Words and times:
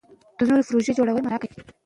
ټنبلي 0.37 0.63
د 1.15 1.19
ناکامۍ 1.25 1.49
نښه 1.49 1.63
ده. 1.67 1.71